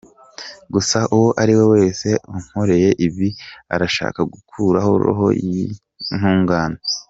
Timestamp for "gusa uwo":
0.73-1.29